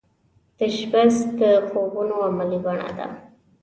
[0.57, 3.07] تشبث د خوبونو عملې بڼه ده